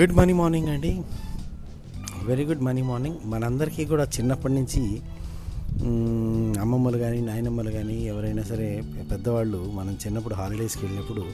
Good 0.00 0.12
morning 0.12 0.38
morning 0.38 0.68
అండి. 0.68 1.02
Very 2.24 2.44
good 2.44 2.60
morning 2.60 2.88
morning. 2.88 3.16
మనందరికీ 3.24 3.84
కూడా 3.84 4.04
చిన్నప్పటి 4.04 4.54
నుంచి 4.54 4.80
అమ్మమ్మలు 6.60 6.98
కానీ 6.98 7.20
నాయనమ్మలు 7.20 7.70
కానీ 7.70 7.96
ఎవరైనా 8.04 8.42
సరే 8.42 8.82
పెద్దవాళ్ళు 9.10 9.70
మనం 9.74 9.92
చిన్నప్పుడు 9.92 10.34
హాలిడేస్కి 10.34 10.84
వెళ్ళినప్పుడు 10.86 11.24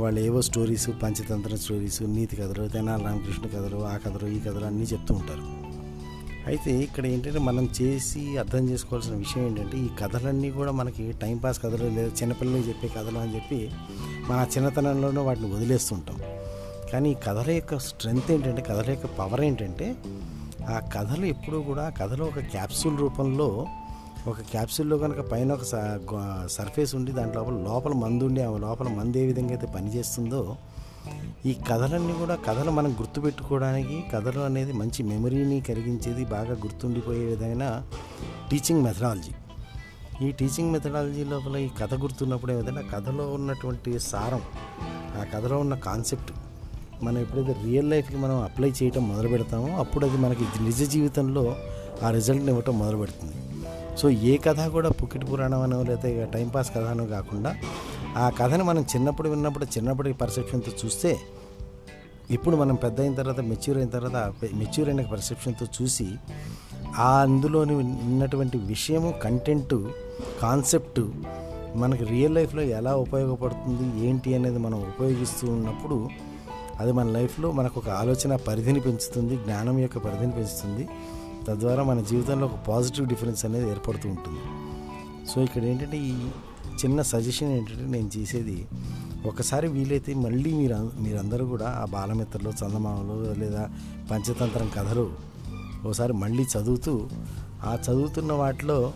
వాళ్ళు 0.00 0.20
ఏవో 0.20 0.42
స్టోరీస్ 0.42 0.88
పంచతంత్ర 1.02 1.56
స్టోరీస్ 1.56 2.02
నీతి 2.02 2.36
కథలు 2.36 2.68
తెనాలి 2.68 3.04
రామకృష్ణ 3.04 3.46
కథలు 3.46 3.76
ఆ 3.86 3.96
కథలు 3.96 4.28
ఈ 4.28 4.40
కథలు 4.40 4.64
అన్నీ 4.64 4.82
చెప్తూ 4.82 5.14
ఉంటారు. 5.14 5.44
అయితే 6.46 6.72
ఇక్కడ 6.78 7.06
ఏంటంటే 7.06 7.38
మనం 7.38 7.68
చేసి 7.82 8.38
అర్థం 8.38 8.70
చేసుకోవాల్సిన 8.70 9.14
విషయం 9.14 9.46
ఏంటంటే 9.46 9.78
ఈ 9.78 9.88
కథలన్నీ 10.00 10.50
కూడా 10.50 10.72
మనకి 10.72 11.12
టైంపాస్ 11.12 11.58
కథలు 11.62 11.84
లేదా 11.84 12.10
చిన్నపిల్లలు 12.22 12.62
చెప్పే 12.62 12.88
కథలు 12.88 13.18
అని 13.18 13.34
చెప్పి 13.34 13.70
మన 14.28 14.46
చిన్నతనంలోనే 14.56 15.20
వాటిని 15.20 15.54
వదిలేస్తుంటాం 15.54 16.15
కానీ 16.90 17.08
ఈ 17.10 17.18
కథల 17.24 17.50
యొక్క 17.54 17.76
స్ట్రెంగ్త్ 17.86 18.30
ఏంటంటే 18.32 18.62
కథల 18.68 18.88
యొక్క 18.92 19.08
పవర్ 19.18 19.42
ఏంటంటే 19.44 19.86
ఆ 20.68 20.78
కథలు 20.94 21.26
ఎప్పుడూ 21.32 21.58
కూడా 21.66 21.84
కథలో 21.98 22.24
ఒక 22.26 22.40
క్యాప్సూల్ 22.52 22.96
రూపంలో 23.02 23.48
ఒక 24.26 24.40
క్యాప్సూల్లో 24.48 24.96
కనుక 24.98 25.20
పైన 25.30 25.50
ఒక 25.52 25.64
స- 25.64 25.82
గ- 26.10 26.22
సర్ఫేస్ 26.54 26.92
ఉండి 26.98 27.12
దాని 27.14 27.32
లోపల 27.36 27.56
లోపల 27.66 27.94
మందు 28.00 28.24
ఉండి 28.28 28.40
ఆ 28.42 28.52
లోపల 28.64 28.88
మందు 28.96 29.18
ఏ 29.18 29.26
విధంగా 29.28 29.52
అయితే 29.52 29.68
పనిచేస్తుందో 29.74 30.40
ఈ 31.44 31.54
కథలన్నీ 31.62 32.14
కూడా 32.18 32.34
కథలు 32.44 32.70
మనం 32.72 32.92
గుర్తుపెట్టుకోవడానికి 32.98 33.96
కథలు 34.12 34.40
అనేది 34.46 34.72
మంచి 34.78 35.00
మెమరీని 35.10 35.58
కలిగించేది 35.68 36.24
బాగా 36.32 36.54
గుర్తుండిపోయే 36.62 37.24
విధమైన 37.26 37.66
టీచింగ్ 38.50 38.82
మెథడాలజీ 38.84 39.34
ఈ 40.20 40.30
టీచింగ్ 40.32 40.72
మెథడాలజీ 40.72 41.24
లోపల 41.30 41.56
ఈ 41.60 41.70
కథ 41.78 41.94
గుర్తున్నప్పుడు 42.02 42.52
ఏదైనా 42.54 42.82
కథలో 42.92 43.26
ఉన్నటువంటి 43.34 43.92
సారం 44.06 44.42
ఆ 45.14 45.24
కథలో 45.32 45.58
ఉన్న 45.60 45.74
కాన్సెప్ట్ 45.84 46.32
మనం 47.02 47.18
ఎప్పుడైతే 47.18 47.52
రియల్ 47.64 47.90
లైఫ్కి 47.90 48.16
మనం 48.16 48.42
అప్లై 48.42 48.70
చేయటం 48.70 49.08
మొదలు 49.08 49.28
పెడతామో 49.28 49.78
అప్పుడు 49.78 50.06
అది 50.06 50.16
మనకి 50.16 50.62
నిజ 50.62 50.90
జీవితంలో 50.90 51.56
ఆ 52.02 52.10
రిజల్ట్ని 52.10 52.50
ఇవ్వటం 52.50 52.78
మొదలు 52.78 52.96
పెడుతుంది. 52.96 53.34
సో 53.96 54.10
ఏ 54.10 54.36
కథ 54.36 54.66
కూడా 54.66 54.90
పుక్కిటి 54.90 55.26
పురాణం 55.26 55.62
అనో 55.62 55.82
లేకపోతే 55.82 56.28
టైంపాస్ 56.34 56.70
కథ 56.70 56.84
అనో 56.84 57.06
కాకుండా 57.06 57.56
ఆ 58.16 58.30
కథని 58.30 58.62
మనం 58.62 58.82
చిన్నప్పుడు 58.82 59.28
విన్నప్పుడు 59.28 59.64
చిన్నప్పటి 59.64 60.12
పర్సెప్షన్తో 60.12 60.72
చూస్తే 60.84 61.16
ఇప్పుడు 62.30 62.56
మనం 62.56 62.74
పెద్ద 62.74 63.00
అయిన 63.00 63.14
తర్వాత 63.14 63.40
మెచ్యూర్ 63.40 63.78
అయిన 63.78 63.88
తర్వాత 63.88 64.32
మెచ్యూర్ 64.54 64.88
అయిన 64.88 65.02
పర్సెప్షన్తో 65.02 65.66
చూసి 65.82 66.06
ఆ 66.98 67.20
అందులోని 67.20 67.74
ఉన్నటువంటి 67.74 68.58
విషయము 68.58 69.14
కంటెంట్ 69.24 69.74
కాన్సెప్టు 70.42 71.12
మనకి 71.76 72.04
రియల్ 72.04 72.34
లైఫ్లో 72.34 72.62
ఎలా 72.62 72.96
ఉపయోగపడుతుంది 72.96 74.06
ఏంటి 74.06 74.34
అనేది 74.34 74.58
మనం 74.58 74.78
ఉపయోగిస్తూ 74.80 75.52
ఉన్నప్పుడు 75.52 76.10
అది 76.80 76.92
మన 76.92 77.06
లైఫ్లో 77.08 77.52
మనకు 77.52 77.80
ఒక 77.80 77.88
ఆలోచన 77.88 78.36
పరిధిని 78.36 78.80
పెంచుతుంది 78.80 79.36
జ్ఞానం 79.36 79.78
యొక్క 79.78 79.98
పరిధిని 79.98 80.32
పెంచుతుంది. 80.32 80.88
తద్వారా 81.48 81.82
మన 81.82 82.00
జీవితంలో 82.00 82.46
ఒక 82.46 82.58
పాజిటివ్ 82.68 83.08
డిఫరెన్స్ 83.08 83.44
అనేది 83.44 83.70
ఏర్పడుతూ 83.70 84.08
ఉంటుంది. 84.08 84.40
సో 85.30 85.42
ఇక్కడ 85.42 85.64
ఏంటంటే 85.64 85.96
ఈ 85.96 86.14
చిన్న 86.84 87.02
సజెషన్ 87.02 87.52
ఏంటంటే 87.52 87.86
నేను 87.86 88.10
చేసేది 88.18 88.66
ఒకసారి 89.26 89.68
వీలైతే 89.68 90.14
మళ్ళీ 90.14 90.52
మీరు 90.52 90.90
మీరందరూ 91.00 91.46
కూడా 91.46 91.68
ఆ 91.82 91.84
బాలమిత్రలు 91.84 92.48
చందమామలు 92.48 93.34
లేదా 93.40 93.68
పంచతంత్రం 94.10 94.68
కథలు 94.76 95.10
ఒకసారి 95.84 96.12
మళ్ళీ 96.12 96.42
చదువుతూ 96.42 97.08
ఆ 97.64 97.78
చదువుతున్న 97.86 98.32
వాటిలో 98.32 98.92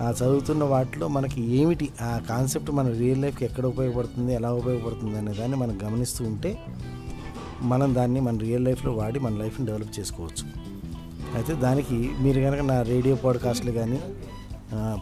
ఆ 0.00 0.10
చదువుతున్న 0.10 0.64
వాటిలో 0.64 1.08
మనకి 1.08 1.40
ఏమిటి 1.56 1.88
ఆ 2.00 2.20
కాన్సెప్ట్ 2.28 2.70
మన 2.70 2.88
రియల్ 2.88 3.22
లైఫ్కి 3.22 3.44
ఎక్కడ 3.44 3.66
ఉపయోగపడుతుంది 3.66 4.34
ఎలా 4.34 4.52
ఉపయోగపడుతుంది 4.52 5.18
అనే 5.18 5.32
దాన్ని 5.32 5.56
మనం 5.56 5.80
గమనిస్తూ 5.84 6.24
ఉంటే 6.24 6.50
మనం 7.62 7.94
దాన్ని 7.94 8.20
మన 8.20 8.38
రియల్ 8.38 8.64
లైఫ్లో 8.64 8.92
వాడి 8.92 9.18
మన 9.18 9.36
లైఫ్ని 9.36 9.66
డెవలప్ 9.66 10.00
చేసుకోవచ్చు. 10.00 10.44
అయితే 11.34 11.54
దానికి 11.54 11.94
మీరు 11.94 12.40
కనుక 12.40 12.60
నా 12.60 12.82
రేడియో 12.82 13.14
పాడ్కాస్ట్లు 13.14 13.70
కానీ 13.70 14.00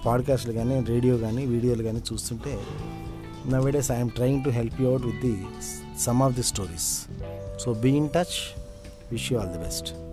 పాడ్కాస్ట్లు 0.07 0.53
కానీ 0.53 0.81
రేడియో 0.81 1.19
కానీ 1.19 1.47
వీడియోలు 1.47 1.83
కానీ 1.83 2.01
చూస్తుంటే 2.13 2.59
నా 3.47 3.59
videos 3.59 3.91
I'm 3.93 4.11
trying 4.11 4.45
to 4.45 4.51
help 4.51 4.81
you 4.81 4.89
out 4.89 5.07
with 5.07 5.27
the 5.27 5.45
some 6.01 6.23
of 6.23 6.35
the 6.35 6.43
stories 6.43 7.07
so 7.65 7.75
be 7.75 7.97
in 7.97 8.09
touch 8.09 8.37
wish 9.13 9.33
you 9.33 9.39
all 9.39 9.49
the 9.49 9.59
best 9.59 10.08